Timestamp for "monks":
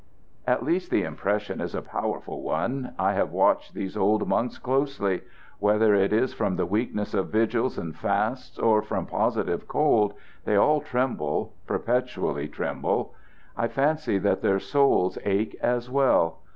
4.27-4.57